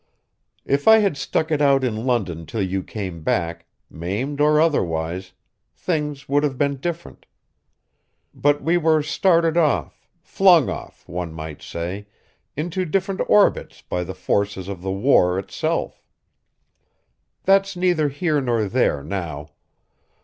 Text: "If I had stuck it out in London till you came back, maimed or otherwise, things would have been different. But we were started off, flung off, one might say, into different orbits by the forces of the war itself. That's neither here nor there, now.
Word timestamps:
"If 0.65 0.87
I 0.87 0.97
had 0.97 1.15
stuck 1.15 1.51
it 1.51 1.61
out 1.61 1.83
in 1.83 1.95
London 2.07 2.47
till 2.47 2.63
you 2.63 2.81
came 2.81 3.21
back, 3.21 3.67
maimed 3.87 4.41
or 4.41 4.59
otherwise, 4.59 5.33
things 5.75 6.27
would 6.27 6.41
have 6.41 6.57
been 6.57 6.77
different. 6.77 7.27
But 8.33 8.63
we 8.63 8.77
were 8.77 9.03
started 9.03 9.57
off, 9.57 10.09
flung 10.19 10.69
off, 10.71 11.07
one 11.07 11.31
might 11.33 11.61
say, 11.61 12.07
into 12.57 12.83
different 12.83 13.21
orbits 13.29 13.83
by 13.83 14.03
the 14.03 14.15
forces 14.15 14.67
of 14.67 14.81
the 14.81 14.89
war 14.91 15.37
itself. 15.37 16.03
That's 17.43 17.75
neither 17.75 18.09
here 18.09 18.41
nor 18.41 18.65
there, 18.67 19.03
now. 19.03 19.51